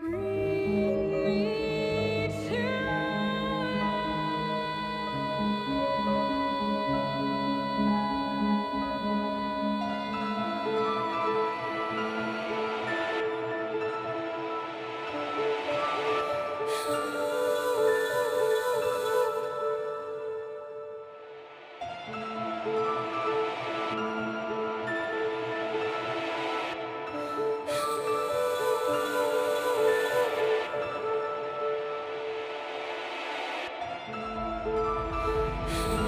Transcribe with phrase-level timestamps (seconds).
[0.00, 0.37] breathe.
[34.68, 36.07] あ。